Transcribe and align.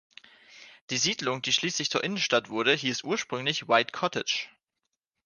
Die 0.89 0.97
Siedlung, 0.97 1.43
die 1.43 1.53
schließlich 1.53 1.91
zur 1.91 2.03
Innenstadt 2.03 2.49
wurde, 2.49 2.73
hieß 2.73 3.03
ursprünglich 3.03 3.67
White 3.67 3.91
Cottage. 3.91 4.47